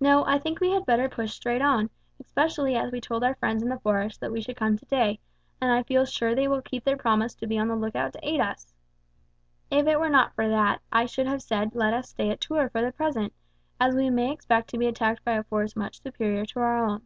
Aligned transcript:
"No, 0.00 0.24
I 0.24 0.38
think 0.38 0.60
we 0.60 0.70
had 0.70 0.86
better 0.86 1.10
push 1.10 1.34
straight 1.34 1.60
on, 1.60 1.90
especially 2.18 2.74
as 2.74 2.90
we 2.90 3.02
told 3.02 3.22
our 3.22 3.34
friends 3.34 3.62
in 3.62 3.68
the 3.68 3.78
forest 3.80 4.18
that 4.22 4.32
we 4.32 4.40
should 4.40 4.56
come 4.56 4.78
today, 4.78 5.20
and 5.60 5.70
I 5.70 5.82
feel 5.82 6.06
sure 6.06 6.34
they 6.34 6.48
will 6.48 6.62
keep 6.62 6.84
their 6.84 6.96
promise 6.96 7.34
to 7.34 7.46
be 7.46 7.58
on 7.58 7.68
the 7.68 7.76
lookout 7.76 8.14
to 8.14 8.26
aid 8.26 8.40
us. 8.40 8.72
If 9.70 9.86
it 9.86 10.00
were 10.00 10.08
not 10.08 10.34
for 10.34 10.48
that 10.48 10.80
I 10.90 11.04
should 11.04 11.26
have 11.26 11.42
said 11.42 11.74
let 11.74 11.92
us 11.92 12.08
stay 12.08 12.30
at 12.30 12.40
Tours 12.40 12.72
for 12.72 12.80
the 12.80 12.92
present, 12.92 13.34
for 13.78 13.94
we 13.94 14.08
may 14.08 14.32
expect 14.32 14.70
to 14.70 14.78
be 14.78 14.86
attacked 14.86 15.22
by 15.22 15.32
a 15.32 15.42
force 15.44 15.76
much 15.76 16.00
superior 16.00 16.46
to 16.46 16.60
our 16.60 16.82
own." 16.86 17.02